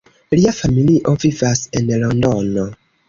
[0.35, 2.65] Lia familio vivas en Londono.